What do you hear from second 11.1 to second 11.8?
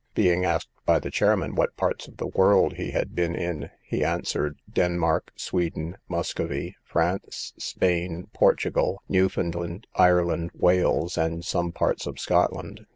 and some